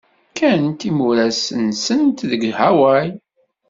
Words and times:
Kkant 0.29 0.81
imuras-nsent 0.89 2.17
deg 2.29 2.41
Hawaii. 2.59 3.11